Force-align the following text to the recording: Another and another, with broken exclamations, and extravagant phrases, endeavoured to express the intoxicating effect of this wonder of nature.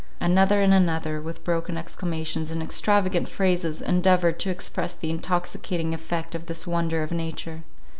Another 0.19 0.61
and 0.63 0.73
another, 0.73 1.21
with 1.21 1.43
broken 1.43 1.77
exclamations, 1.77 2.49
and 2.49 2.63
extravagant 2.63 3.27
phrases, 3.27 3.83
endeavoured 3.83 4.39
to 4.39 4.49
express 4.49 4.95
the 4.95 5.11
intoxicating 5.11 5.93
effect 5.93 6.33
of 6.33 6.47
this 6.47 6.65
wonder 6.65 7.03
of 7.03 7.11
nature. 7.11 7.61